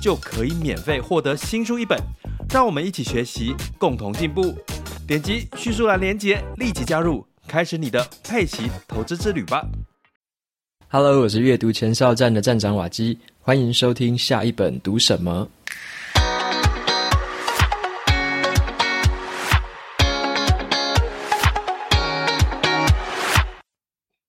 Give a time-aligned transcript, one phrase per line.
[0.00, 1.98] 就可以免费获得新书一本。
[2.50, 4.56] 让我们一起学习，共同进步。
[5.06, 9.66] 点击叙述栏连接，立即加入，开始你的佩奇投资之旅吧。
[10.88, 15.48] Hello，我是阅读前哨站的站长瓦基，欢迎收听下一本读什么。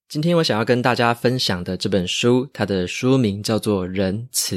[0.09, 4.55] 今天我想要跟大家分享的这本书，它的书名叫做《仁慈》，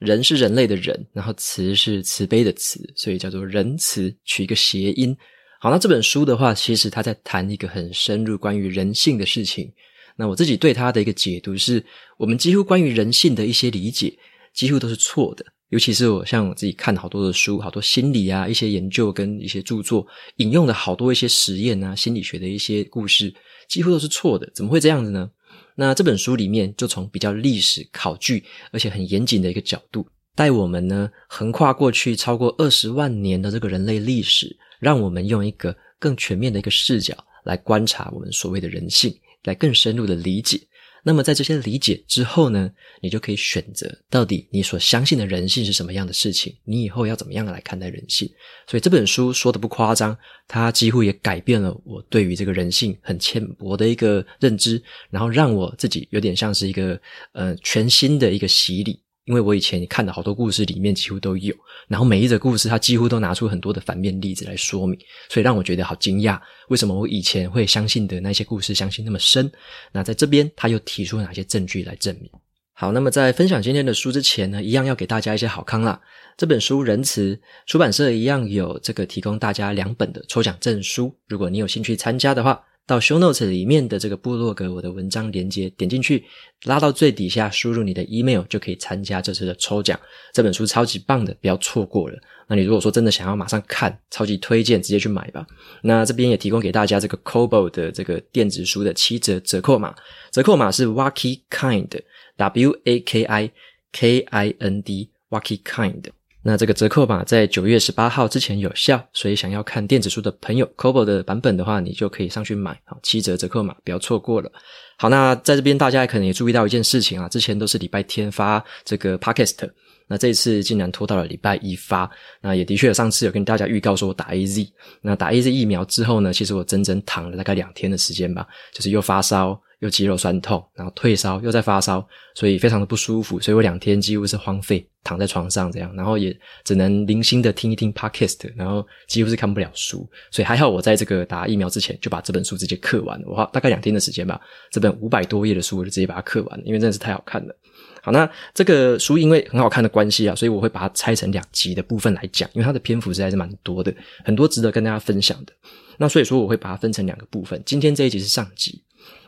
[0.00, 5.16] 人是人类的人，然后慈是慈悲的慈，所以叫做仁慈，取一个谐音。
[5.60, 9.70] 好，那这本书的话，其实他在谈一个很深入关于人性的事情。
[10.16, 11.84] 那我自己对他的一个解读是，
[12.16, 14.12] 我们几乎关于人性的一些理解，
[14.54, 15.44] 几乎都是错的。
[15.68, 23.32] 尤其是我像我自己看好多的书，好多心理啊，一些研究跟一些著作，引用的好多一些实验啊，心理学的一些故事。
[23.68, 25.30] 几乎都是错的，怎么会这样子呢？
[25.74, 40.60] 那这本书里面就从比较历史考据，而且很严谨的一个角度，带我们呢横跨过去超过二十万年的这个人类历史，让我们用一个更全面的一个视角来观察我们所谓的人性，来更深入的理解。
[41.02, 42.70] 那么在这些理解之后呢，
[43.00, 48.30] 你就可以选择到底你所相信的人性是什么样的事情，你以后要怎么样来看待人性。
[48.66, 57.00] 所以这本书说的不夸张，它几乎也改变了我对于这个人性很浅薄的一个认知，然后让我自己有点像是一个
[57.32, 59.00] 呃全新的一个洗礼。
[59.30, 61.54] 因为我以前看的好多故事里面几乎都有，
[61.86, 64.98] 然后每一则故事他几乎都拿出很多的反面例子来说明，
[65.28, 66.36] 所以让我觉得好惊讶，
[66.66, 69.48] 为什么我以前会相信的那些故事相信那么深？
[69.92, 72.28] 那在这边他又提出哪些证据来证明？
[72.72, 76.00] 好，那么在分享今天的书之前呢，一样要给大家一些好康啦。
[76.36, 82.60] 这本书仁慈出版社一样有这个提供大家两本的抽奖证书，如果你有兴趣参加的话。
[82.90, 86.24] 到 show notes 里面的这个部落格，我的文章连接，点进去，
[86.64, 89.96] 拉到最底下，输入你的 email 就可以参加这次的抽奖。
[90.32, 92.18] 这本书超级棒的，不要错过了。
[92.48, 95.46] 那你如果说真的想要马上看，超级推荐，直接去买吧。
[95.82, 99.94] 那这边也提供给大家这个 Kobo 的这个电子书的七折折扣码，
[100.32, 103.52] 折扣码是 Waki Kind，W A K I
[103.92, 106.06] K I N D，Waki Kind。
[106.42, 114.50] 那这个折扣码在九月十八号之前有效，所以想要看电子书的朋友，Kobo 的版本的话，你就可以上去买，好，七折折扣码，不要错过了。
[114.96, 119.70] 好，那在这边大家可能也注意到一件事情啊，之前都是礼拜天发这个 Podcast，
[120.08, 124.66] 那这一次竟然拖到了礼拜一发，那也的确上次有跟大家预告说我打 AZ，
[125.02, 129.60] 那打 AZ 疫苗之后呢，其实我整整躺了大概两天的时间吧，就是又发烧。
[129.80, 147.56] 又肌肉酸痛，然后退烧，又在发烧，所以非常的不舒服，所以我两天几乎是荒废，躺在床上这样，然后也只能零星的听一听 podcast，然后几乎是看不了书，所以还好我在这个打疫苗之前就把这本书直接刻完了，我花大概两天的时间吧，这本五百多页的书我就直接把它刻完了，因为真的是太好看了。
[148.02, 155.52] 好，那这个书因为很好看的关系啊，所以我会把它拆成两集的部分来讲，因为它的篇幅实在是蛮多的，很多值得跟大家分享的。
[155.98, 158.82] 那所以说我会把它分成两个部分，今天这一集是上集。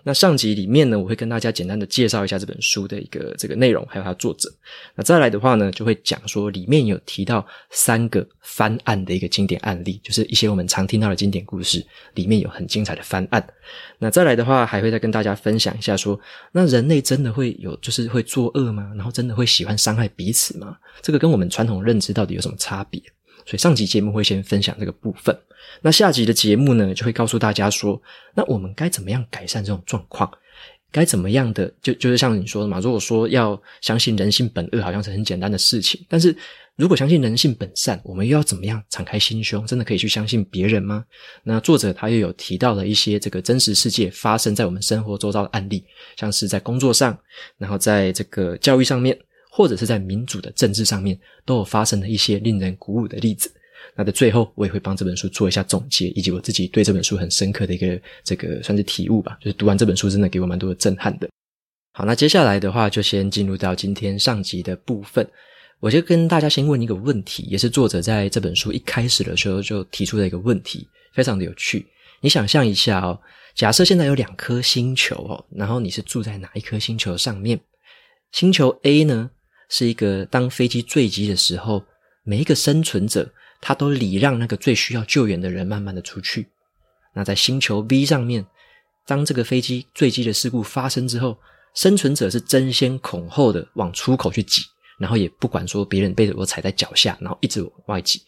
[0.05, 4.53] 那上集里面呢，我会跟大家简单的介绍一下这本书的一个这个内容，还有它作者。
[4.95, 13.47] 那再来的话呢，就会讲说里面有提到三个翻案的一个经典案例，就是一些我们常听到的经典故事里面有很精彩的翻案。
[13.99, 16.19] 那再来的话，还会再跟大家分享一下说，
[16.51, 18.93] 那人类真的会有就是会作恶吗？
[18.97, 20.77] 然后真的会喜欢伤害彼此吗？
[21.01, 23.01] 这个跟我们传统认知到底有什么差别？
[23.45, 25.37] 所以上集节目会先分享这个部分，
[25.81, 28.01] 那下集的节目呢，就会告诉大家说，
[28.35, 30.31] 那我们该怎么样改善这种状况？
[30.91, 31.73] 该怎么样的？
[31.81, 36.37] 就就是像你说的嘛，如果说要相信人性本恶，好像是很简单的事情，但是
[36.77, 41.05] 如果相信人性本善，我们又要怎么样敞开心胸，真的可以去相信别人吗？
[41.43, 45.83] 那作者他又有提到了一些这个真实世界发生在我们生活周遭的案例，
[46.17, 47.19] 像是在工作上，
[47.57, 49.19] 然后在这个教育上面。
[49.55, 53.53] 或者是在民主的政治上面，都有发生了一些令人鼓舞的例子。
[53.95, 59.37] 那在最后，我也会帮这本书做一下总结，以及我自己对这本书很深刻的一个这个算是体悟吧。
[59.43, 61.29] 就是读完这本书，真的给我蛮多的震撼的。
[61.93, 65.29] 好，那接下来的话，就先进入到今天上集的部分。
[65.81, 71.87] 我就跟大家先问一个问题，也是作者在这本书一开始的时候就提出的一个问题，非常的有趣。
[72.23, 73.21] 你想象一下哦，
[73.55, 77.61] 假设现在有两颗星球哦，然后你是住在哪一颗星球上面？
[78.31, 79.31] 星球 A 呢？
[79.73, 81.83] 是一个当飞机坠机的时候，
[82.25, 83.27] 每一个生存者，
[83.59, 86.47] 他都礼让那个最需要救援的人慢慢的出去。
[87.15, 88.45] 那在星球 B 上面，
[89.07, 91.39] 当这个飞机坠机的事故发生之后，
[91.75, 94.61] 生存者是争先恐后的往出口去挤，
[94.99, 98.21] 然后也不管说别人被我踩在脚下，然后一直往外挤。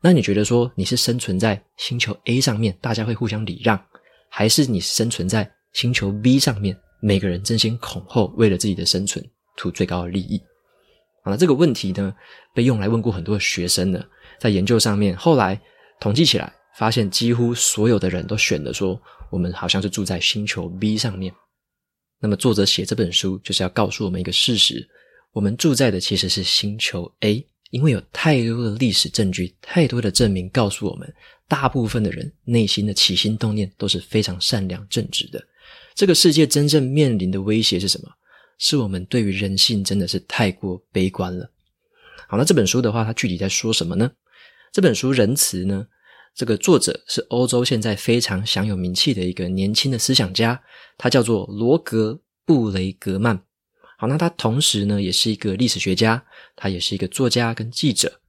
[0.00, 3.84] 那你觉得说你是生存在星球 A 上面，大家会互相礼让，
[4.28, 10.40] 还是你生存在星球 B 上面，每个人争先恐后为了自己的生存图最高的利益？
[11.24, 12.14] 好了，这个问题呢，
[12.52, 14.04] 被用来问过很多学生呢，
[14.38, 15.58] 在研究上面，后来
[15.98, 19.00] 统计起来，发现几乎所有的人都选了说，
[19.30, 21.34] 我们好像是住在星球 B 上面。
[22.20, 24.86] 那么作者写这本书就是要告诉我们一个事实：
[25.32, 31.10] 我们住在的其实是星球 A，因为有太多的历史证据，太多的证明告诉我们，
[31.48, 35.42] 大部分的人内心的起心动念都是非常善良正直的。
[35.94, 38.10] 这个世界真正面临的威胁是什么？
[38.58, 41.50] 是我们对于人性真的是太过悲观了。
[42.28, 44.10] 好，那这本书的话，它具体在说什么呢？
[44.72, 45.86] 这本书《仁慈》呢，
[46.34, 50.60] 这个作者是欧洲现在非常享有名气的一个年轻的思想家，
[50.96, 53.40] 他叫做罗格布雷格曼。
[53.98, 56.24] 好，那他同时呢，也是一个历史学家，
[56.56, 58.20] 他也是一个作家跟记者。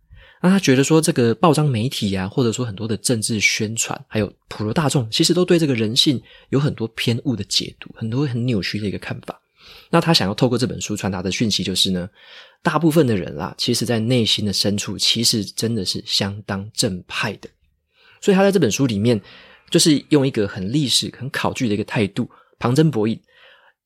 [0.41, 9.41] 那他觉得说，这个报章媒体啊，或者说很多的政治宣传，还有普罗大众，其实都对这个人性有很多偏误的解读，很多很扭曲的一个看法。
[9.89, 12.09] 那他想要透过这本书传达的讯息就是呢，
[12.61, 17.49] 大部分的人啦，其实在内心的深处，其实真的是相当正派的。
[18.21, 19.21] 所以他在这本书里面，
[19.69, 22.27] 就是用一个很历史、很考据的一个态度，
[22.57, 23.19] 旁征博引，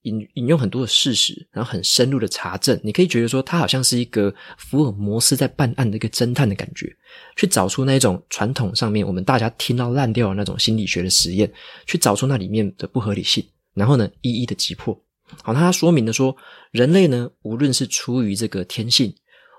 [0.04, 2.80] 引引用很多的事实，然后很深入的查证。
[2.82, 6.96] 你可以觉得说，他好像是一个福尔摩斯在办案的一个侦探的感觉，
[7.36, 11.52] 去找出那种传统上面我们大家听到烂掉的那种心理学的实验，
[11.86, 14.98] 去找出那里面的不合理性，然后呢，一一的击破。
[15.44, 16.36] 好，那他说明了说，
[16.72, 19.14] 人类呢，无论是出于这个天性，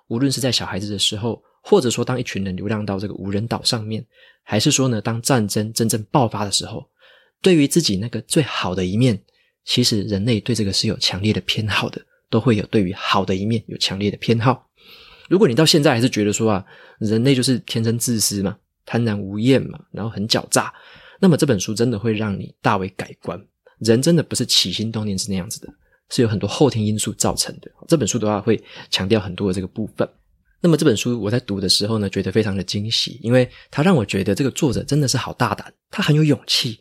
[0.08, 4.04] 无论是在小孩子的时候，或者说当一群人流浪到这个无人岛上面，
[4.42, 6.88] 还是说呢，当战争真正爆发的时候，
[7.40, 9.20] 对于自己那个最好的一面，
[9.64, 14.68] 其实人类对这个是有强烈的偏好的，都会有对于好的一面有强烈的偏好。
[15.28, 16.64] 如果你到现在还是觉得说啊，
[16.98, 20.74] 人类就是天生自私嘛，贪婪无厌嘛，然后很狡诈，
[21.20, 23.40] 那么这本书真的会让你大为改观。
[23.80, 25.68] 人真的不是起心动念是那样子的，
[26.10, 27.70] 是有很多后天因素造成的。
[27.88, 30.08] 这本书的话会强调很多的这个部分。
[30.60, 36.78] 那么这本书我在读的时候呢，觉得非常的惊喜，因为它让我觉得这个作者真的是好大胆，他很有勇气。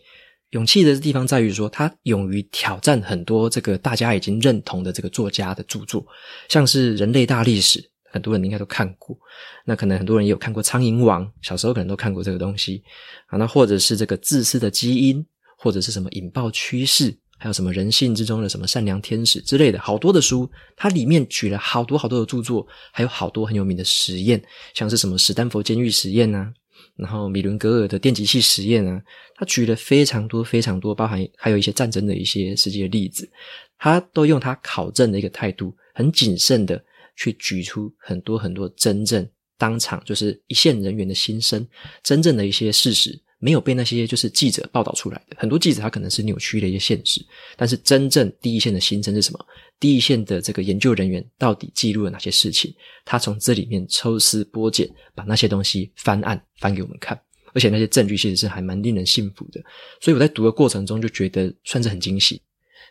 [0.50, 6.06] 勇气的地方在于说，他勇于挑战很多这个大家已经认同的这个作家的著作，
[6.50, 7.80] 像是《人类大历史》，
[8.12, 9.16] 很多人应该都看过。
[9.63, 12.84] 那可能很多人也有看过《苍蝇王》，小时候可能都看过这个东西。
[13.28, 15.24] 啊，那或者是这个《自私的基因》。
[15.59, 24.41] 或者是什么引爆趋势，还有什么人性之中的什么善良天使之类的，好多的书，它里面举了好多好多的著作，还有好多很有名的实验，
[24.73, 26.50] 像是什么史丹佛监狱实验啊，
[26.95, 29.01] 然后米伦格尔的电击器实验啊，
[29.35, 33.29] 他举了非常多非常多，包含还有一些战争的一些实际的例子，
[33.77, 36.81] 他都用他考证的一个态度，很谨慎的
[37.17, 39.27] 去举出很多很多真正
[39.57, 41.67] 当场就是一线人员的心声，
[42.01, 43.21] 真正的一些事实。
[43.39, 47.25] 没有被那些就是记者报道出来的，很多记者他可能是扭曲的一些现实，
[47.56, 49.39] 但是真正第一线的心声是什么？
[49.80, 52.74] 第一线的这个研究人员到底记录了哪些事情？
[53.06, 57.18] 他从这里面抽丝剥茧，把那些东西翻案翻给我们看，
[57.54, 59.61] 而且那些证据其实是还蛮令人信服的，
[60.02, 62.42] 所以我在读的过程中就觉得算是很惊喜。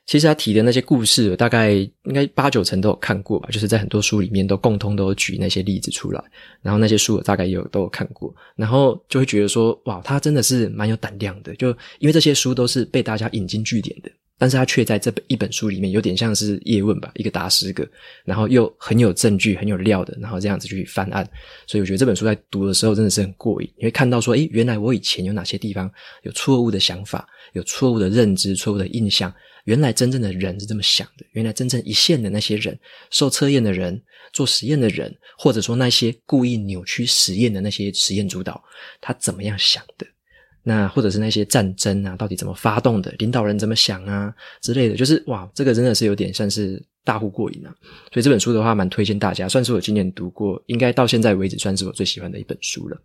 [0.08, 6.24] 其实他提的那些故事，大概应该八九成都有看过吧，就是在很多书里面都共通都举那些例子出来，
[6.62, 17.86] 然后那些书我大概也有都有看过，然后就会觉得说，哇，他真的是蛮有胆量的，就因为这些书都是被大家引经据典的，但是他却在这本一本书里面有点像是叶问吧，一个打十个，
[18.24, 21.22] 然后又很有证据、很有料的，然后这样子去翻案，
[21.66, 25.90] 所以我觉得这本书在读的时候真的是很过瘾，你会看到说，诶，原来我以前有哪些地方
[26.22, 29.30] 有错误的想法，有错误的认知、错误的印象。
[29.68, 32.76] 原来真正的人是这么想的，原来真正一线的那些人，
[33.10, 38.64] 受测验的人，做实验的人，或者说那些故意扭曲实验的那些实验主导，
[38.98, 40.06] 他怎么样想的？
[40.62, 43.14] 那或者是那些战争啊，到底怎么发动的？
[43.18, 47.68] 领导人怎么想啊之类的，就是哇，这个真的是有点像是大呼过瘾啊！
[48.10, 52.98] 所以这本书的话，蛮推荐大家，算是我今年读过，应该到现在为止算是我最喜欢的一本书了。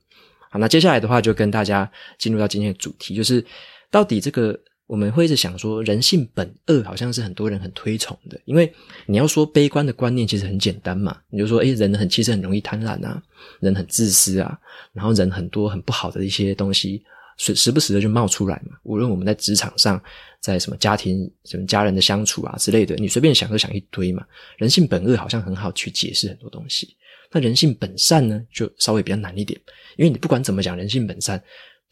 [0.49, 3.45] 好，那接下来的话就跟大家进入到今天的主题，就是
[3.91, 4.57] 到底这个。
[4.93, 8.39] 我们会一直想说，人性本恶，好像是很多人很推崇的。
[8.45, 8.71] 因为
[9.07, 11.19] 你要说悲观的观念，其实很简单嘛。
[11.31, 13.19] 你就说，诶，人很其实很容易贪婪啊，
[13.59, 14.55] 人很自私啊，
[14.93, 17.01] 然后人很多很不好的一些东西，
[17.37, 18.77] 时时不时的就冒出来嘛。
[18.83, 19.99] 无论我们在职场上，
[20.39, 24.23] 在什么家庭、什么家人的相处啊之类的，你随便想都想一堆嘛。
[24.57, 26.95] 人性本恶好像很好去解释很多东西，
[27.31, 29.59] 那人性本善呢，就稍微比较难一点，
[29.97, 31.43] 因为你不管怎么讲，人性本善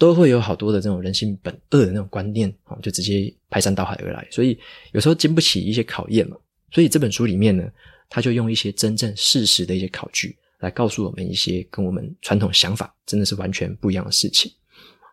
[0.02, 4.58] 都会有好多的这种人性本恶的那种观念啊，就直接排山倒海而来，所以
[4.94, 6.36] 有时候经不起一些考验嘛。
[6.72, 7.70] 所以这本书里面呢，
[8.10, 10.36] 他就用一些真正事实的一些考据。
[10.58, 14.52] 来告诉我们一些跟我们传统想法真的是完全不一样的事情。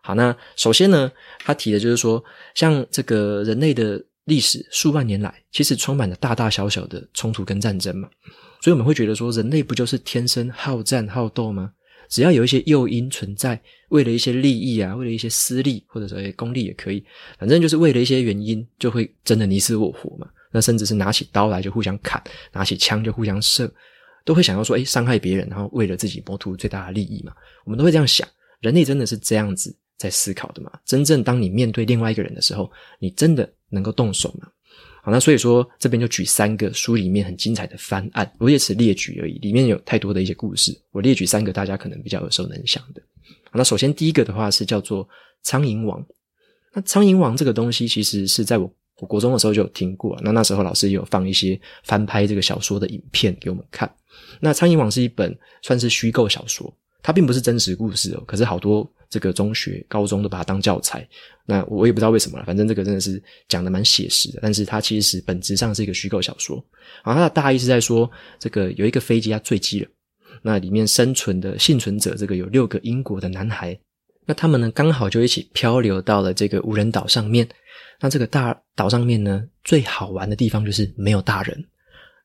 [0.01, 2.23] 好，那首先呢，他提的就是说，
[2.55, 8.09] 像这个人类的历史数万年来，其实充满了大大小小的冲突跟战争嘛。
[8.59, 11.73] 所以我们会觉得说，人类不就是天生好战好斗吗？
[12.09, 17.03] 只要有一些诱因存在，为了一些利益啊，为了一些私利或者说功利也可以，
[17.37, 20.27] 反正就是为了一些原因，就会真的你死我活嘛。
[20.51, 23.71] 那甚至是拿起刀来就互相砍，拿起枪就互相射。
[24.25, 27.31] 都会想要说，诶，伤害别人，然后为了自己谋图最大的利益嘛？
[27.63, 28.27] 我们都会这样想。
[28.59, 30.71] 人类真的是这样子在思考的吗？
[30.85, 34.47] 真正当你面对另外一个人的时候，你真的能够动手吗？
[35.01, 43.01] 好，那所以说这边就举三个书里面很精彩的翻案，我也只列举而已，里面有太多的一些故事，我列举三个大家可能比较耳熟能详的。
[43.53, 45.07] 那首先第一个的话是叫做
[45.41, 46.05] 苍蝇王。
[46.73, 53.89] 那苍蝇王这个东西其实是在我我国中的时候就有听过，那那时候老师也有放一些翻拍这个小说的影片给我们看。
[54.39, 58.23] 那《苍蝇王》是一本算是虚构小说，它并不是真实故事哦。
[58.27, 61.07] 可是好多这个中学、高中都把它当教材。
[61.45, 64.39] 那我也不知道为什么了，反正这个真的是讲的蛮写实的。
[64.41, 66.63] 但是它其实本质上是一个虚构小说。
[67.03, 69.89] 然后它的大意是在说，这个有一个飞机它坠机了，
[70.41, 73.77] 那里面生存的幸存者，这个有六个英国的男孩。
[74.25, 77.47] 那他们呢，刚好就一起漂流到了这个无人岛上面。
[77.99, 81.65] 那这个大岛上面呢，最好玩的地方就是没有大人。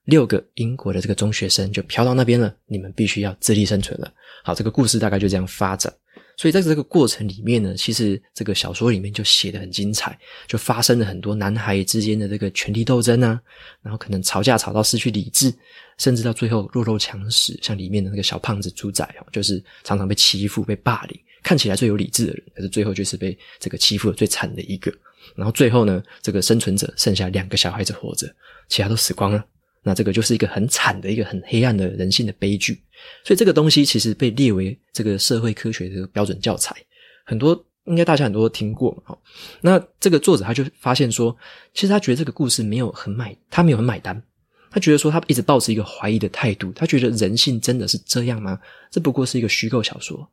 [0.05, 4.13] 六个英国的这个中学生就飘到那边了，你们必须要自力生存了。
[4.43, 5.91] 好，这个故事大概就这样发展。
[6.37, 13.41] 所以在这个过程里面呢，其实这个小说里面就写得很精彩，就发生了很多男孩之间的这个权力斗争啊，
[13.83, 15.53] 然后可能吵架吵到失去理智，
[15.99, 24.93] 甚至到最后弱肉强食，像里面的那个小胖子猪仔哦，就是常常被欺负、被霸凌，看起来最有理智的人，可是最后就是被这个欺负的最惨的一个。
[25.37, 28.27] 然后最后呢，这个生存者剩下两个小孩子活着，
[28.69, 29.45] 其他都死光了。
[29.87, 32.81] 那这个就是一个很惨的一个很黑暗的人性的悲剧，
[33.23, 36.75] 所以这个东西其实被列为这个社会科学的标准教材，
[37.27, 39.15] 很多应该大家很多都听过嘛。
[39.61, 41.37] 那这个作者他就发现说，
[41.75, 44.21] 其实他觉得这个故事没有很买，他没有很买单，
[44.71, 48.59] 他觉得说他一直抱持一个怀疑的态度，他觉得人性真的是这样吗？
[48.91, 50.27] 这不过是一个虚构小说，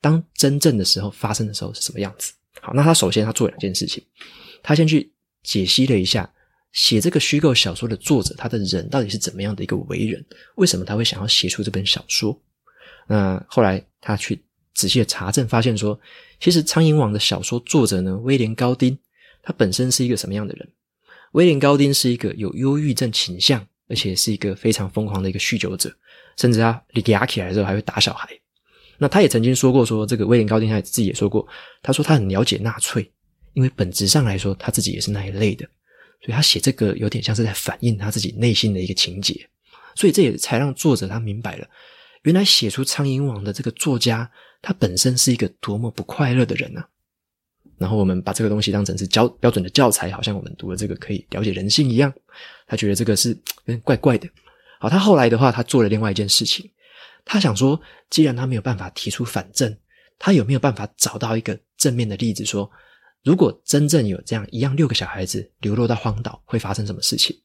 [0.00, 2.32] 当真正的时候发生的时候是什么样子？
[2.60, 4.02] 好，那他首先他做两件事情，
[4.60, 5.08] 他先去
[5.44, 6.28] 解析了一下。
[6.72, 10.24] 写这个虚构小说的作者，他的人到底是怎么样的一个为人？
[10.56, 12.38] 为什么他会想要写出这本小说？
[13.06, 14.40] 那后来他去
[14.74, 15.98] 仔细的查证，发现说，
[16.40, 18.96] 其实《苍蝇王》的小说作者呢，威廉高丁，
[19.42, 20.68] 他本身是一个什么样的人？
[21.32, 25.90] 威廉高丁是一个有忧郁症倾向，而且是一个非常疯狂的一个酗酒者，
[26.36, 28.28] 甚至他你压起来的时候还会打小孩。
[28.98, 31.46] 那他也曾经说过说，说这个威廉高丁他自己也说过，
[31.82, 33.10] 他说他很了解纳粹，
[33.54, 35.68] 因为本质上来说，他自己也是那一类的。
[36.20, 39.48] 所以他写这个有点像是在反映他自己内心的一个情节，
[39.94, 41.68] 所以这也才让作者他明白了，
[42.22, 46.88] 原来写出《苍蝇王》的这个作家，他本身是一个多么不快乐的人啊！
[47.78, 52.12] 然后我们把这个东西当成是教标准的教材，好像我们读了这个可以了解人性一样，
[52.66, 54.28] 他觉得这个是有点怪怪的。
[54.80, 56.68] 好，他后来的话，他做了另外一件事情，
[57.24, 59.76] 他想说，既然他没有办法提出反证，
[60.18, 62.68] 他有没有办法找到一个正面的例子说，
[63.28, 67.36] 如果真正有这样一样六个小孩子流落到荒岛，会发生什么事情？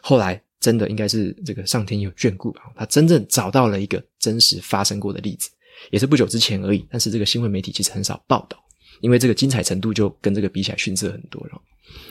[0.00, 5.50] 后来真的应该是这个上天有眷顾吧，他真正找到了一个真实发生过的例子，
[5.90, 6.82] 也是不久之前而已。
[6.90, 8.58] 但是这个新闻媒体其实很少报道，
[9.02, 11.60] 因为这个精彩程度就跟这个比起来逊色很多了。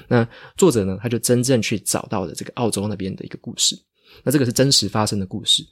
[0.08, 3.76] 那作者呢，他就真正去找到了这个澳洲那边的一个故事。
[4.24, 5.64] 那这个是真实发生的故事，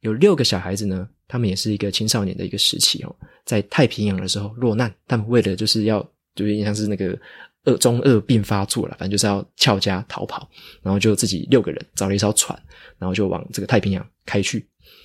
[0.00, 6.02] 有六个小孩子呢，他们也是一个青少年的一个时期哦，在太平洋的时候落难，他们为了就是要。
[6.36, 7.18] 就有点像是那个
[7.64, 10.48] 二中二病发作了，反正就是要翘家逃跑，
[10.82, 12.56] 然后就自己六个人找了一艘船，
[12.98, 14.64] 然后就往这个太平洋开去。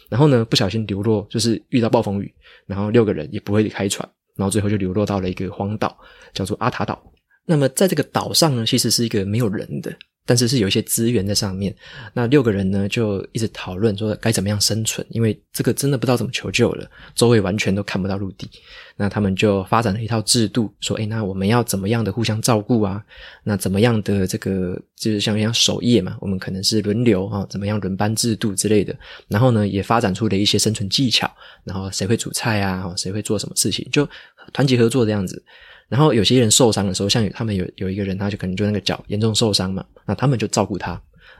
[0.09, 2.31] 然后呢，不小心流落，就是遇到暴风雨，
[2.67, 5.97] 然后六个人也不会开船，然后最后就流落到了一个荒岛，
[6.33, 7.01] 叫做阿塔岛。
[7.45, 9.91] 那么在这个岛上呢，其实是一个没有人的。
[10.25, 11.75] 但是是有一些资源在上面，
[12.13, 18.49] 那六个人呢就一直讨论说该怎么样生存，因为这个真的不知道怎么求救了，周围完全都看不到陆地。
[18.95, 23.03] 那他们就发展了一套制度，说：哎，那我们要怎么样的互相照顾啊？
[23.43, 28.95] 那怎么样的这个就是像像守夜嘛，我们可能是轮流啊，怎么样轮班制度之类的。
[29.27, 31.29] 然后呢，也发展出了一些生存技巧，
[31.63, 32.93] 然后谁会煮菜啊？
[32.95, 33.87] 谁会做什么事情？
[33.91, 34.07] 就
[34.53, 35.43] 团结合作这样子。
[35.91, 40.99] 然后有些人受伤的时候，像他们有有一个人，他就可能就那个脚严重受伤嘛，那他们就照顾他，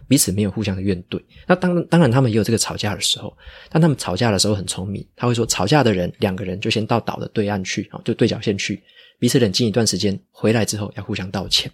[0.10, 1.22] 彼此没有互相的怨怼。
[1.48, 3.34] 那当当然他们也有这个吵架的时候，
[3.70, 8.84] 但他们吵架的时候很聪明，他会说吵架的人两个人就先到岛的对岸去啊，就对角线去，
[9.20, 11.72] 彼此冷静一段时间，回来之后要互相道歉。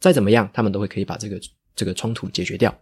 [0.00, 1.38] 再怎么样，他们都会可以把这个
[1.76, 2.74] 这个冲突解决掉。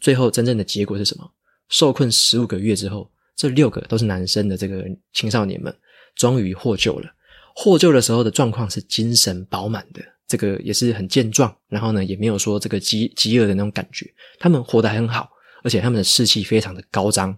[0.00, 1.30] 最后真正的结果是什么？
[1.68, 5.74] 受困十五个月之后，这六个都是男生的这个青少年们，
[6.14, 7.12] 终于获救了。
[7.60, 15.28] 获救的时候的状况是精神饱满的，这个也是很健壮，然后呢也没有说这个饥饥饿的那种感觉，他们活得很好，
[15.64, 17.36] 而且他们的士气非常的高涨，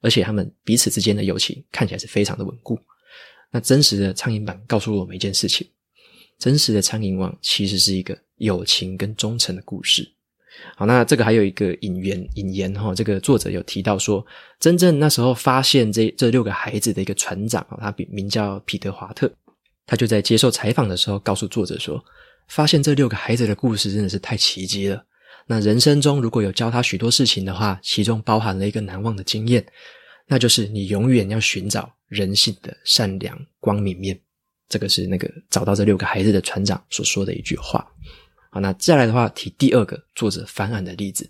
[0.00, 2.76] 而且他们彼此之间的友情看起来是非常的稳固。
[3.52, 5.64] 那真实的苍蝇版告诉了我们一件事情：
[6.36, 10.04] 真实的苍蝇王其实是一个友情跟忠诚的故事。
[10.74, 14.26] 好，那这个还有一个引言，引言哈，这个作者有提到说，
[14.58, 19.32] 真正那时候发现这这六个孩子的一个船长啊，他名叫彼得华特。
[19.86, 22.02] 他就在接受采访的时候告诉作者说
[22.48, 25.04] ：“发现这六个孩子的故事真的是太奇迹了。
[25.46, 29.66] 那人生中如果有教他许多事情的话，其中包含了一个难忘的经验，
[30.26, 34.20] 那就是你永远要寻找人性的善良光明面。
[34.68, 37.84] 这个是那个找到这六个孩子的船长所说的一句话。
[38.52, 41.28] 好，那再来的话，提第二个作者翻案的例子，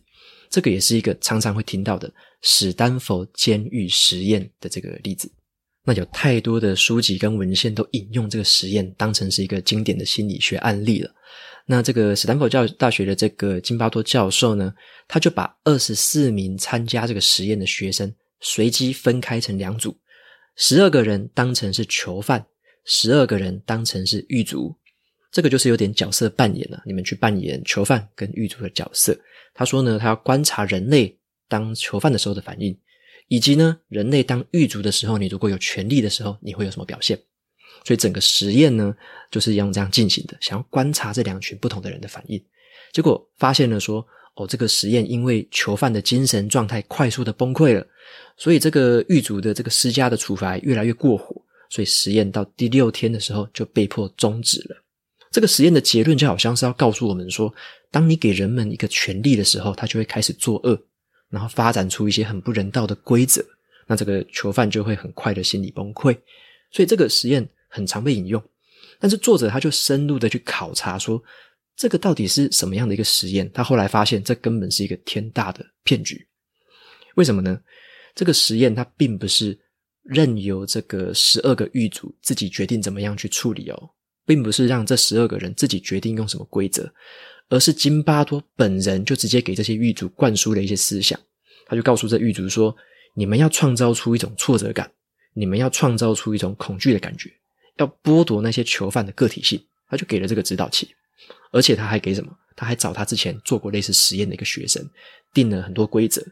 [0.50, 5.32] 这个也是一个常常会听到的史丹佛监狱实验的这个例子。”
[5.84, 11.10] 那有太多的书籍跟文献都引用这个实验，当成是一个经典的心理学案例了。
[11.66, 14.72] 那这个史坦福教大学的这个金巴多教授呢，
[15.08, 19.96] 他就把二十四名参加这个实验的学生随机分开成两组，
[20.56, 22.44] 十二个人当成是囚犯，
[22.84, 24.76] 十二个人当成是狱卒。
[25.32, 29.16] 这个就是有点角色扮演了，你们去扮演囚犯跟狱卒的角色。
[29.54, 31.16] 他说呢，他要观察人类
[31.48, 32.76] 当囚犯的时候的反应。
[33.30, 37.16] 以及呢，人类当狱卒的时候，你如果有权力的时候，你会有什么表现？
[37.84, 38.92] 所以整个实验呢，
[39.30, 42.42] 就是用这样进行的，想要观察这两群不同的人的反应。
[42.92, 47.86] 结果发现了说，哦，这个实验因为囚犯的精神状态快速的崩溃了，
[48.36, 54.76] 所以这个狱卒的这个施加的处罚越来越过火，所以实验到第六天的时候就被迫终止了。
[55.30, 57.54] 这个实验的结论就好像是要告诉我们说，
[57.92, 60.76] 当你给人们一个权力的时候，他就会开始作恶。
[61.30, 63.42] 然后发展出一些很不人道的规则，
[63.86, 66.16] 那这个囚犯就会很快的心理崩溃。
[66.70, 68.42] 所以这个实验很常被引用，
[68.98, 71.22] 但是作者他就深入的去考察说，
[71.76, 73.50] 这个到底是什么样的一个实验？
[73.52, 76.26] 他后来发现这根本是一个天大的骗局。
[77.14, 77.60] 为什么呢？
[78.14, 79.58] 这个实验它并不是
[80.02, 83.90] 任由这个十二个狱卒自己决定怎么样去处理哦，
[84.26, 86.92] 并不是让这十二个人自己决定用什么规则。
[87.50, 91.18] 而是金巴多本人就直接给这些狱卒灌输了一些思想，
[91.66, 92.74] 他就告诉这狱卒说
[93.14, 94.90] ：“你们要创造出一种挫折感，
[95.34, 97.28] 你们要创造出一种恐惧的感觉，
[97.76, 99.60] 要剥夺那些囚犯的个体性。”
[99.90, 100.88] 他就给了这个指导器，
[101.50, 102.30] 而且他还给什么？
[102.54, 104.88] 他还找他之前做过类似实验的一个学生，
[105.34, 106.24] 定了很多规则。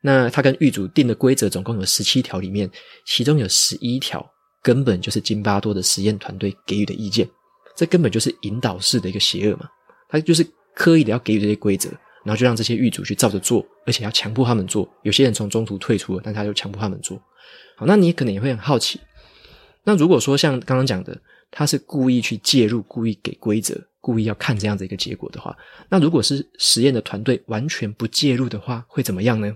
[0.00, 2.70] 那他跟狱卒定的规则总共有十七条，里面
[3.04, 4.24] 其中有十一条
[4.62, 7.28] 根本就是金巴多的实验团队给予的意见，
[7.76, 9.68] 这根本就是引导式的一个邪恶嘛，
[10.08, 10.46] 他就是。
[10.80, 11.90] 刻意的要给予这些规则，
[12.24, 14.88] 然后就让这些狱卒去照着做，而且要强迫他们做。
[15.02, 17.20] 有些人从中途退出了，但他就强迫他们做。
[17.76, 18.98] 好，那你可能也会很好奇，
[19.84, 25.54] 那如果说像刚刚讲的，他是故意去介入，故意给规则，故意要看这样子一个结果的话，
[25.90, 29.54] 那如果是实验的团队完全不介入的话，会怎么样呢？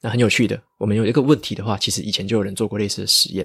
[0.00, 3.44] 那很有趣的，我们有一个问题的话，其实以前就有人做过类似的实验。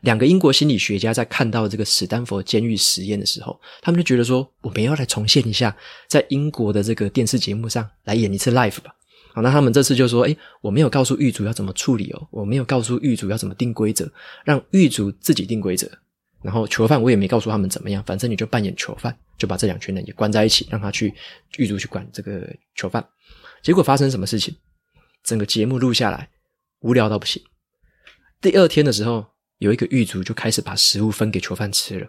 [0.00, 5.76] 两个英国心理学家在看到这个史丹佛监狱实验的时候，他们就觉得说：“我们要来重现一下，
[6.08, 8.94] 在英国的这个电视节目上来演一次 live 吧。”
[9.34, 14.10] 好，那他们这次就说：“诶，我没有告诉狱主要怎么处理哦，我没有告诉狱主要怎么定规则，
[14.44, 15.86] 让狱卒自己定规则。
[16.42, 21.12] 然后囚犯我也没告诉他们怎么样，反正你就扮演囚犯，就把这两群人也关在一起，让他去
[21.58, 23.06] 狱卒去管这个囚犯。
[23.62, 24.56] 结果发生什么事情？
[25.22, 26.30] 整个节目录下来，
[26.80, 27.42] 无聊到不行。
[28.40, 29.26] 第二天的时候。
[29.60, 32.06] 有一个狱卒就开始把食物分给囚犯吃了，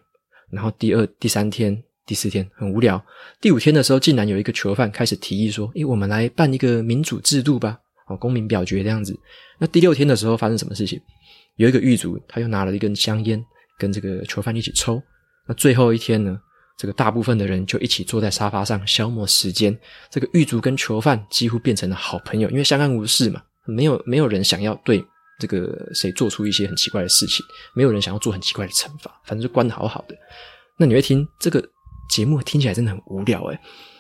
[0.50, 3.04] 然后第二、第三天、第四天很无聊，
[3.42, 9.14] 第五天的时候，竟然有一个囚犯开始提议说：“诶，我们来办一个民主制度吧，哦，公民表决这样子。”
[9.60, 11.00] 那第六天的时候发生什么事情？
[11.58, 13.44] 有一个狱卒他又拿了一根香烟，
[13.78, 15.04] 跟这个囚犯一起抽。
[15.46, 16.40] 那最后一天呢，
[16.78, 19.78] 这个大部分的人就一起坐在沙发上消磨时间。
[20.10, 25.04] 这个狱卒跟囚犯几乎变成了好朋友，因为相安无事嘛，没有没有人想要对。
[25.40, 30.16] 这个谁做出一些很奇怪的事情，没有人想要做很奇怪的惩罚，反正就关得好好的。
[30.78, 31.64] 那你会听这个
[32.10, 33.60] 节目，听起来真的很无聊诶。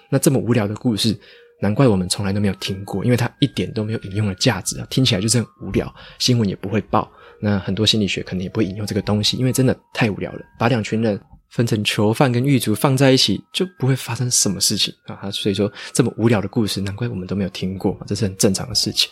[0.09, 1.17] 那这么无聊的故事，
[1.61, 7.11] 难怪我们从来都没有听过，因为它一点都没有引用的价值啊，听起来就是很无聊，新闻也不会报。
[7.39, 10.41] 那很多心理学可能也不会引用这个东西，因为真的太无聊了。
[10.59, 15.31] 把两群人分成囚犯跟狱卒放在一起，就不会发生什么事情啊。
[15.31, 19.09] 所以说这么无聊的故事，难怪我们都没有听过，这是很正常的事情。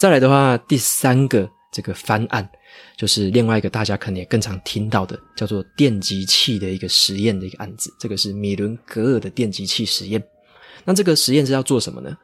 [0.00, 2.48] 再来的话，第三个这个翻案，
[2.96, 7.94] 就是另外一个大家可能也更常听到的，叫做电极器的一个实验的一个案子。
[8.00, 10.22] 这个是米伦格尔的电极器实验。
[10.86, 12.16] 那这个实验是要做什么呢？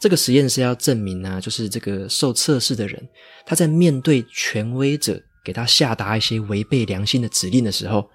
[0.00, 3.00] 这个实验是要证明啊，就是这个受测试的人，
[3.46, 8.10] 他在面对权威者给他下达一些违背良心的指令的时候，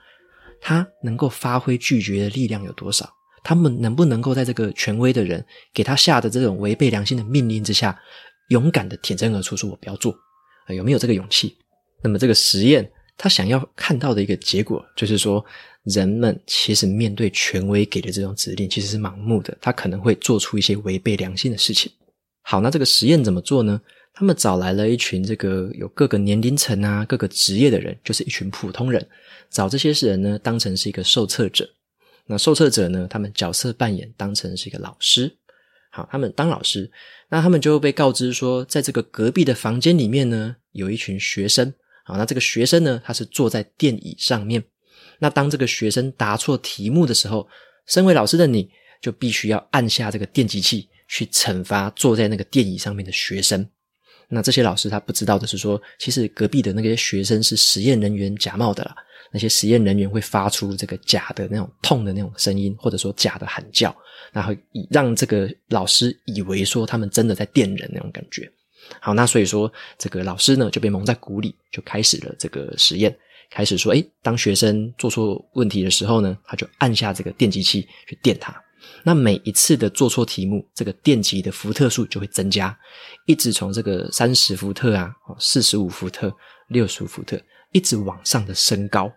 [0.60, 3.10] 他能够发挥拒绝的力量有多少？
[3.46, 7.98] 他们能不能够在这个权威的人给他下的这种违背良心的命令之下，
[8.50, 10.16] 勇敢的挺身而出，说我不要做，
[10.70, 11.58] 有没有这个勇气？
[12.04, 15.46] 那么这个实验他想要看到的一个结果，就是说。
[15.86, 19.56] 人们其实面对权威给的这种指令，其实是盲目的。
[19.62, 21.92] 他可能会做出一些违背良心的事情。
[22.42, 23.80] 好，那这个实验怎么做呢？
[24.12, 29.08] 他们找来了一群这个有各个年龄层啊、各个职业的人，就是一群普通人，
[29.52, 31.70] 找这些人呢当成是一个受测者。
[32.26, 35.32] 那受测者呢，他们角色扮演当成是一个老师。
[35.96, 36.92] 好，他们当老师，
[37.30, 41.74] 那他们就会被告知说，在这个隔壁的房间里面呢，有一群学生。
[42.04, 44.62] 好，那这个学生呢，他是坐在电椅上面。
[45.20, 47.48] 那当这个学生答错题目的时候，
[47.88, 48.70] 身为老师的你
[49.02, 53.66] 就必须要按下这个电击器去惩罚坐在那个电椅上面的学生。
[54.28, 58.96] 那这些老师他不知道的是说，其实隔壁的那些学生是实验人员假冒的啦。
[59.32, 63.94] 那些实验人员会发出这个假的那种痛的那种声音，或者说假的喊叫，
[64.32, 68.50] 然后以让这个老师以为说他们真的在电人那种感觉。
[69.00, 73.14] 好，那所以说这个老师呢就被蒙在鼓里，就开始了这个实验。
[73.50, 78.56] 开始说，哎，当学生做错问题的时候呢，他就按下这个电击器去电他。
[79.04, 82.78] 那每一次的做错题目，这个电极的伏特数就会增加，
[83.26, 86.34] 一直从这个三十伏特啊，四十五伏特、
[86.70, 87.40] 六十五伏特，
[87.72, 89.12] 一直往上的升高。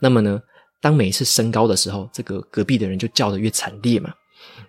[0.00, 0.40] 那么呢，
[0.80, 4.12] 当每一次升高的时候，这个隔壁的人就叫得越惨烈嘛。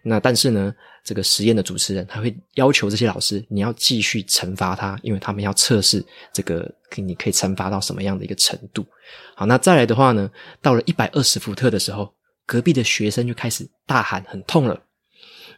[0.02, 8.86] 那但是呢，这个实验的主持人他会要求这些老师，你要继续惩罚他，因为他们要测试这个你可以惩罚到什么样的一个程度。
[9.36, 10.30] 好，那再来的话呢，
[10.62, 12.12] 到了一百二十伏特的时候，
[12.46, 14.82] 隔壁的学生就开始大喊很痛了。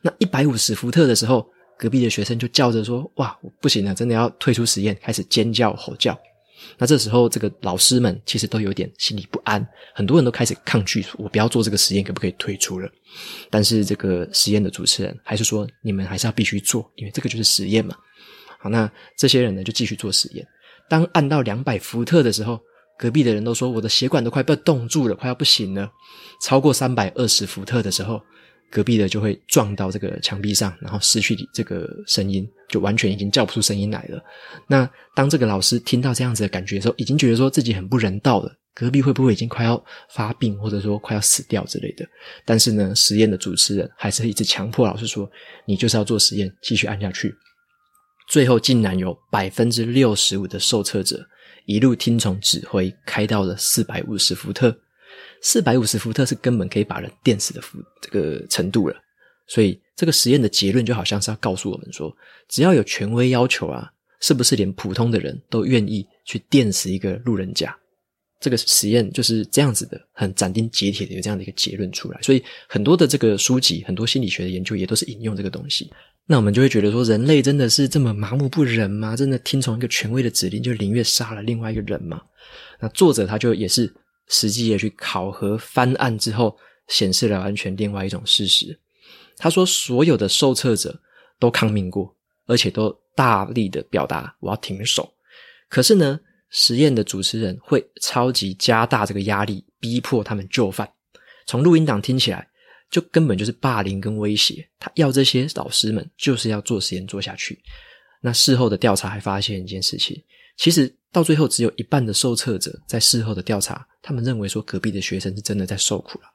[0.02, 1.48] 那一百五十伏特的时候，
[1.78, 6.18] 隔壁的学生就叫着说：“哇，我不行了，真的要退出实验！”开始尖叫吼叫。
[6.78, 12.90] 那这时候，这个老师们其实都有点心里不安，很多人都开始抗拒，我不要做这个实验，可不可以退出了？
[13.50, 17.96] 但是这个实验的主持人还是说，你们还是要必须做，因为这个就是实验嘛。
[18.60, 20.48] 好，那这些人呢就继续做实验。
[20.90, 22.60] 当按到两百伏特的时候，
[22.98, 25.90] 隔壁的人都说我的血管都快被冻住了，快要不行了。
[26.42, 28.22] 超过三百二十伏特的时候，
[28.72, 34.22] 隔壁的就会撞到这个墙壁上，然后失去这个声音，就完全已经叫不出声音来了。
[34.68, 38.52] 那当这个老师听到这样子的感觉的时候，已经觉得说自己很不人道了。
[38.74, 42.06] 隔壁会不会已经快要发病，或者说快要死掉之类的？
[42.46, 45.28] 但是呢，实验的主持人还是一直强迫老师说
[45.66, 47.34] ：“你就是要做实验，继续按下去。”
[48.30, 51.26] 最后竟然有百分之六十五的受测者
[51.68, 54.76] 一路听从指挥，开到了四百五十伏特。
[55.42, 58.96] 四百五十伏特是根本可以把人电死的伏这个程度了，
[59.48, 62.16] 所以这个实验的结论就好像是要告诉我们说，
[62.48, 67.78] 只要有权威要求啊，是不是连普通的人都愿意去电死一个路人甲？
[68.40, 72.22] 这个实验就是这样子的，很斩钉截铁的有这样的一个结论出来。
[72.22, 75.92] 所以很多的这个书籍，很多心理学的研究也都是引用这个东西。
[76.26, 79.16] 那我们就会觉得说，人类真的是这么麻木不仁吗？
[79.16, 82.22] 真的听从一个权威的指令，就宁愿杀了另外一个人吗？
[82.80, 83.94] 那作者他就也是。
[84.30, 86.54] 实际的去考核翻案之后，
[86.90, 88.78] 显示了完全另外一种事实。
[89.38, 91.00] 他说，所有的受测者
[91.40, 92.14] 都抗命过，
[92.46, 95.10] 而且都大力的表达我要停手。
[95.70, 100.90] 可是呢，实验的主持人会超级加大这个压力，逼迫他们就范。
[101.46, 102.48] 从录音档听起来，
[102.90, 104.68] 就根本就是霸凌跟威胁。
[104.80, 107.60] 他要这些老师们就是要做实验做下去。
[108.22, 110.24] 那事后的调查还发现一件事情，
[110.58, 110.94] 其实。
[111.10, 116.26] 到最后，只有一半的受测者在事后的调查，他们认为说隔壁的学生是真的在受苦了。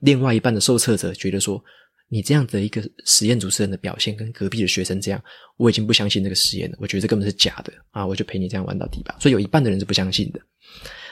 [0.00, 1.60] 另外一半的受测者觉得说，
[2.08, 5.22] 你这样的一个实验主持人的表现跟隔壁的学生这样，
[5.56, 6.76] 我已经不相信这个实验了。
[6.80, 8.06] 我觉得这根本是假的啊！
[8.06, 9.16] 我就陪你这样玩到底吧。
[9.20, 10.40] 所以有一半的人是不相信的。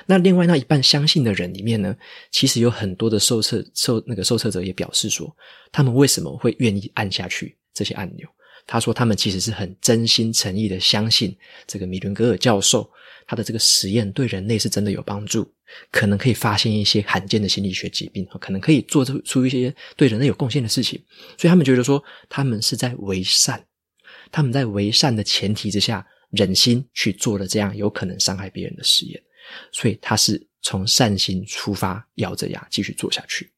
[0.07, 1.95] 那另外那一半相信的人里面呢，
[2.31, 5.35] 其实有很多的受测受那个受测者也表示说，
[5.71, 8.27] 他们为什么会愿意按下去这些按钮？
[8.67, 12.89] 他说他们其实是很真心诚意的相信这个米伦格尔教授。
[13.27, 15.51] 他的这个实验对人类是真的有帮助，
[15.91, 21.03] 可能可以发现一些罕见的心理学疾病，可能可以做出一些对人类有贡献的事情，
[21.37, 23.62] 所以他们觉得说他们是在为善，
[24.31, 29.23] 他们在为善的前提之下，忍心去做了这样有可能伤害别人的实验，
[29.73, 33.51] 所以他是从善心出发，咬着牙继续做下去。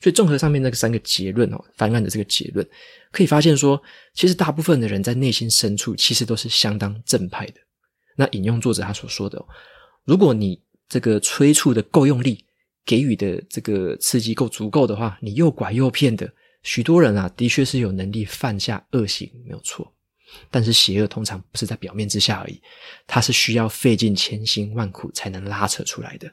[0.00, 2.64] 所以，综合上面那个三个结论哦，翻案的这个结论，
[3.10, 3.82] 可以发现说，
[4.14, 7.54] 其实大部分的人在内心深处其实都是相当正派的。
[8.20, 9.46] 那引用作者他所说的哦，
[10.04, 12.44] 如果你这个催促的够用力，
[12.84, 16.28] 给予的这个刺激够足够的话，你诱拐诱骗的
[16.64, 19.94] 许多人啊，的确是有能力犯下恶行，没有错。
[20.50, 22.60] 但是邪恶通常不是在表面之下而已，
[23.06, 26.28] 它是需要费尽千辛万苦才能拉扯出来的。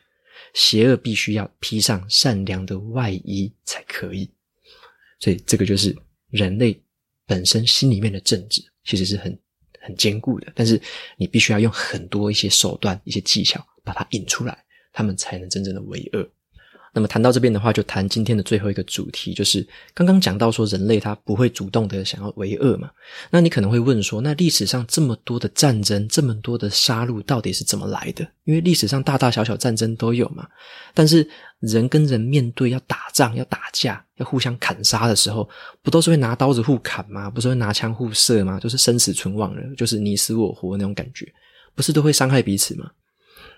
[0.56, 4.28] 邪恶必须要披上善良的外衣才可以，
[5.19, 5.95] 所以这个就是
[6.30, 6.82] 人类
[7.28, 9.38] 本身心里面的正直，其实是很
[9.86, 10.52] 很坚固的。
[10.56, 10.82] 但是
[11.17, 14.58] 你必须要用很多一些手段、一些技巧把它引出来，
[14.91, 16.28] 他们才能真正的为恶。
[16.98, 22.89] 那么谈到这边的话，就谈今天的最后一个主题，就是刚刚讲到说人类他不会主动的想要为恶嘛。
[23.30, 28.26] 那你可能会问说，那历史上这么多的战争，这么多的杀戮，到底是怎么来的？
[28.45, 30.48] 因为历史上大大小小战争都有嘛。
[30.93, 35.50] 但是人跟人面对要打仗、要打架、要互相砍杀的时候，
[35.82, 37.30] 不都是会拿刀子互砍吗？
[37.30, 38.60] 不是会拿枪互射吗？
[38.60, 41.32] 就是生死存亡了，就是你死我活那种感觉，
[41.74, 42.91] 不是都会伤害彼此吗？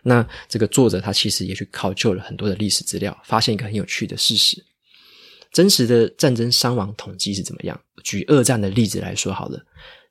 [0.04, 4.64] 那这个作者他其实也去考究了很多的历史资料，发现一个很有趣的事实：
[5.52, 7.80] 真实的战争伤亡统计是怎么样？
[8.04, 9.60] 举二战的例子来说好了，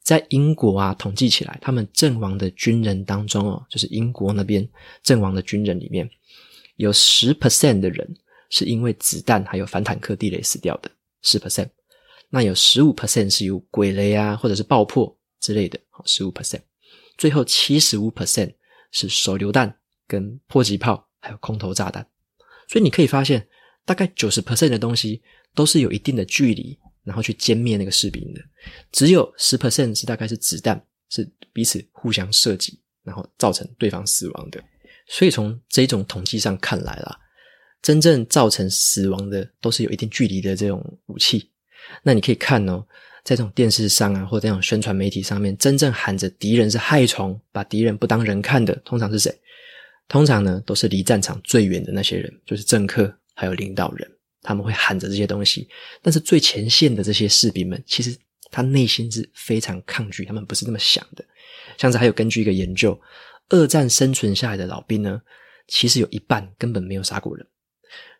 [0.02, 4.68] 在英国啊，统计起来，他们阵亡的军人当中哦，就是英国那边
[5.02, 6.08] 阵亡的军人里面，
[6.76, 8.16] 有十 percent 的人
[8.50, 10.90] 是因为子弹还有反坦克地雷死掉的，
[11.22, 11.68] 十 percent。
[12.30, 16.62] 那有十五 percent 是由鬼雷啊，或者是爆破之类的，好，十五 percent。
[17.18, 18.54] 最后七十五 percent
[18.90, 19.78] 是手榴弹。
[20.08, 22.06] 跟迫击炮还有空投炸弹，
[22.68, 23.44] 所以你可以发现，
[23.84, 25.20] 大概九十 percent 的东西
[25.52, 28.40] 都是有一定的距离，然后去歼灭那个士兵的。
[28.92, 34.62] 只有十 percent 是大概是子弹，是彼此互相射击，然后造成对方死亡的。
[35.06, 37.18] 所以从这种统计上看来啦，
[37.82, 41.50] 真正造成死亡的都是有一定距离的这种武器。
[42.02, 42.84] 那你可以看哦，
[43.22, 49.32] 在这种电视上啊，或者这种宣传媒体上面，真正喊着敌人是害虫，把敌人不当人看的，通常是谁？
[50.08, 54.08] 通常呢，都是离战场最远的那些人，就是政客还有领导人，
[54.42, 55.68] 他们会喊着这些东西。
[56.02, 58.16] 但是最前线的这些士兵们，其实
[58.50, 61.24] 他内心是非常抗拒，他们不是那么想的。
[61.78, 62.98] 像是还有根据一个研究，
[63.48, 65.20] 二战生存下来的老兵呢，
[65.68, 67.46] 其实有一半根本没有杀过人，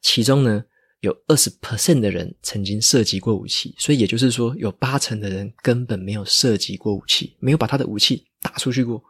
[0.02, 0.64] 其中呢
[1.00, 9.02] 有二十 percent 的人曾经涉及过武器，所以也就是说，有八成的人根本没有涉及过武器，没有把他的武器打出去过。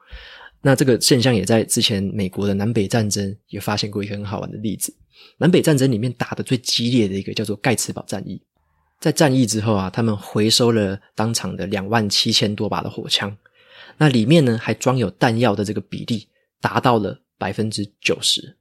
[0.62, 4.92] 那这个现象也在之前美国的南北战争也发现过一个很好玩的例子。
[5.38, 8.42] 南北战争里面打得最激烈的一个叫做盖茨堡战役，
[9.00, 13.34] 在战役之后啊，他们回收了当场的两万七千多把的火枪，
[13.98, 16.28] 那里面呢还装有弹药的这个比例
[16.60, 18.56] 达到了百分之九十，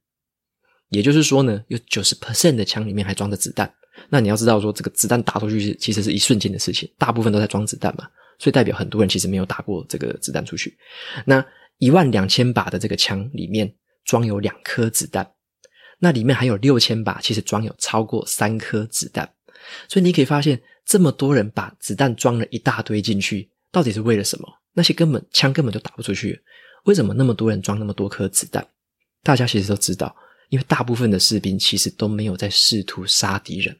[0.90, 3.72] 也就是说呢，有九十 percent 的枪里面还装着子弹。
[4.10, 8.06] 那你要知道说，这个子弹打出去是其实是一瞬间的事情，大部分都在装子弹嘛，
[8.38, 10.76] 所以代表很多人其实没有打过这个子弹出去。
[11.24, 11.44] 那
[11.78, 15.26] 一万两千把的这个枪里面装有两颗子弹，
[15.98, 19.30] 那里面还有六千把，其实装有超过三颗子弹。
[19.88, 24.46] 所以你可以发现，这么多人把子弹装了一大堆进去，到底是为了什么？
[24.76, 26.38] 那些根本枪根本就打不出去，
[26.84, 28.64] 为什么那么多人装那么多颗子弹？
[29.22, 30.14] 大家其实都知道，
[30.50, 33.74] 因为大部分的士兵其实都没有在试图杀敌人，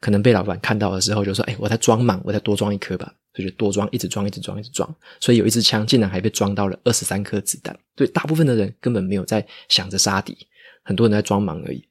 [0.00, 4.94] 可能被老板看到的时候就说：“哎，我在装满，我再多装一颗吧。”所以就多装，一直装，一直装，一直装。
[5.20, 7.76] 所以有一支枪竟然还被装到了二十三颗子弹。
[7.96, 10.36] 所以大部分的人根本没有在想着杀敌，
[10.84, 11.84] 很多人在装忙而已。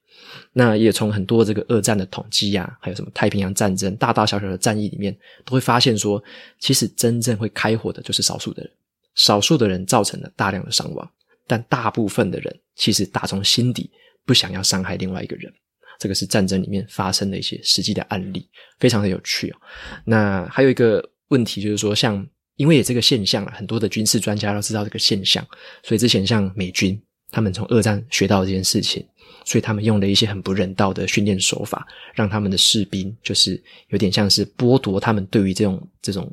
[0.52, 6.24] 那也从很多这个二战的统计啊，还有什么太平洋战争大大小小的战役里面，都会发现说，
[6.60, 8.72] 其实真正会开火的就是少数的人，
[9.16, 11.12] 少数的人造成了大量的伤亡，
[11.48, 13.90] 但大部分的人其实打从心底
[14.26, 15.52] 不想要伤害另外一个人。
[16.00, 18.48] 这个是战争里面发生的一些实际的案例，
[18.80, 19.58] 非常的有趣哦。
[20.06, 21.10] 那还有一个。
[21.30, 22.24] 问题就是说，像
[22.58, 25.44] 因为有这个现象啊，很多的军事专家都知道这个现象，
[25.82, 27.02] 所以之前像美军，
[27.34, 29.04] 他们从二战学到这件事情，
[29.44, 36.32] 所以他们用了一些很不人道的训练手法，让他们的士兵就是有点像是剥夺他们对于这种这种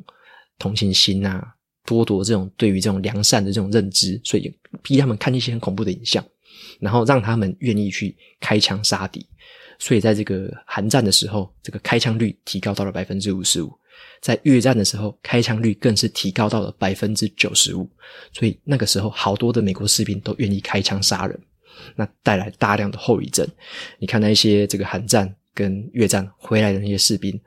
[0.59, 1.55] 同情心啊，
[1.87, 6.23] 剥夺这种对于这种良善的这种认知，所以逼他们看一些很恐怖的影像，
[6.79, 9.25] 然后让他们愿意去开枪杀敌，
[9.79, 13.80] 所以在这个寒战的时候，这个开枪率提高到了百分之五十五。
[14.21, 17.89] 在越战的时候，开枪率更是提高到了百分之九十五，
[18.31, 21.39] 所以那个时候好多的美国士兵都愿意开枪杀人，
[21.95, 23.47] 那带来大量的后遗症。
[23.97, 27.39] 你看那些这个韩战跟越战回来的那些士兵，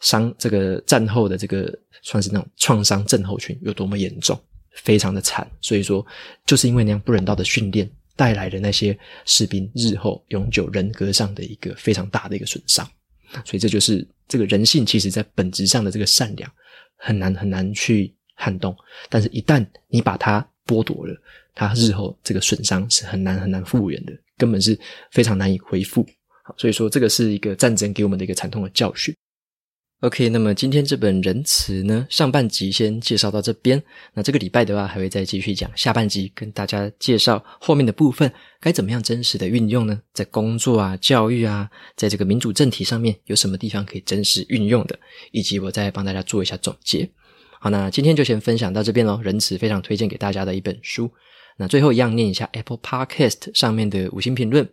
[0.00, 4.40] 伤这个战后的这个算是那种创伤症候群有多么严重，
[4.76, 5.50] 非常的惨。
[5.60, 6.06] 所以说，
[6.46, 12.88] 就是因为那样不人道的训练，带来的那些士兵日后永久人格上的一个非常大的一个损伤。
[13.44, 16.50] 所以这就是这个人性，其实在本质上的这个善良
[16.96, 18.76] 很难很难去撼动，
[19.08, 21.14] 但是一旦你把它剥夺了，
[21.54, 24.78] 它日后这个损伤是很难很难复原的，根本是
[25.10, 26.06] 非常难以恢复。
[26.44, 29.14] 好，所以说这个是一个战争给我们的一个惨痛的教训。
[30.02, 33.80] OK，那么今天这本《仁慈》呢，上半集先介绍到这边。
[34.14, 40.00] 那这个礼拜的话，还会再继续讲下半集，跟大家介绍后面的部分该怎么样真实的运用呢？
[40.12, 44.98] 在工作啊、教育啊，在这个民主政体上面，有什么地方可以真实运用的，
[45.30, 47.08] 以及我再帮大家做一下总结。
[47.60, 49.14] 好，那今天就先分享到这边喽。
[49.22, 51.08] 《仁慈》非常推荐给大家的一本书。
[51.58, 54.68] 那最后一样念一下 Apple Podcast 上面的五星评论。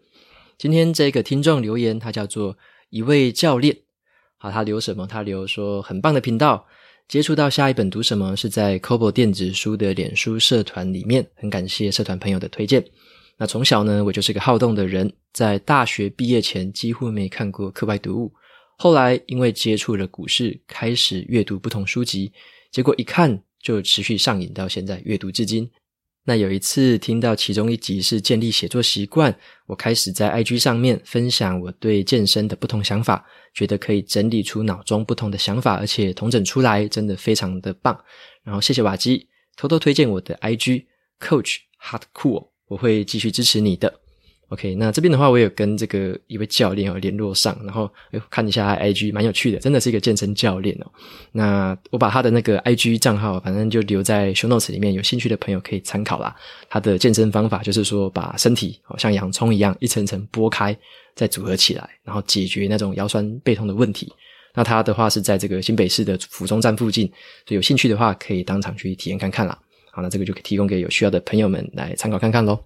[0.58, 2.58] 今天这个听众留言，他叫做
[2.90, 3.78] 一位教练。
[4.42, 5.06] 好，他留什么？
[5.06, 6.66] 他留说很棒的频道。
[7.10, 12.86] 接触到下一本读什么是在 Kobo 电子书的脸书社团里面，很感谢社团朋友的推荐。
[13.38, 18.32] 那从小呢，我就是个好动的人，在大学毕业前几乎没看过课外读物。
[18.78, 22.32] 后来因为接触了股市，开始阅读不同书籍，
[22.72, 25.70] 结果一看就持续上瘾，到现在阅读至今。
[26.26, 37.98] 那有一次听到其中一集是建立写作习惯，我开始在 IG 上面分享我对健身的不同想法，觉得可以整理出脑中不同的想法，而且统整出来，真的非常的棒。
[38.44, 39.28] 然后谢谢瓦基
[39.58, 40.86] 偷偷推荐我的 IG
[41.20, 44.02] Coach Hardcool，我会继续支持你的。
[44.50, 50.92] OK，那这边的话，我有跟这个一位教练有联络上，然后诶看一下他 IG，蛮有趣的，真的是一个健身教练哦。
[51.32, 56.36] 那我把他的那个 IG 账号，反正就留在 Show Notes 里面，有兴趣的朋友可以参考啦。
[56.68, 60.76] 他的健身方法就是说，把身体好像洋葱一样一层层剥开，
[61.14, 64.12] 再组合起来，然后解决那种腰酸背痛的问题。
[64.56, 67.06] 那他的话是在这个新北市的府中站附近，
[67.46, 69.56] 所以有兴趣的话可以当场去体验看看啦。
[69.92, 72.60] 好，那这个就提供给有需要的朋友们来参考看看喽。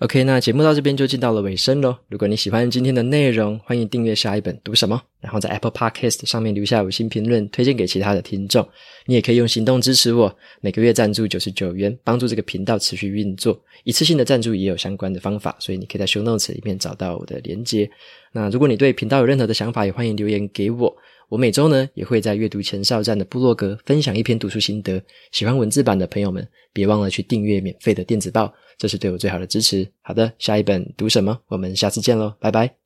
[0.00, 1.96] OK，那节目到这边就进到了尾声喽。
[2.10, 8.68] 如果你喜欢今天的内容，欢迎订阅下一本读什么，然后在 Apple Podcast 上面留下五星评论，推荐给其他的听众。
[9.06, 13.58] 你也可以用行动支持我，每个月赞助九十九元，帮助这个频道持续运作。
[13.84, 17.90] 一次性的赞助也有相关的方法，所以你可以在 Show Notes 里面找到我的连接。
[18.32, 20.94] 那如果你对频道有任何的想法，也欢迎留言给我。
[21.28, 25.02] 我每周呢也会在阅读前哨站的部落格分享一篇读书心得。
[25.32, 28.52] 喜欢文字版的朋友们，别忘了去订阅免费的电子报。
[28.78, 29.88] 这是对我最好的支持。
[30.02, 31.38] 好的，下一本读什么？
[31.48, 32.85] 我们下次见喽，拜拜。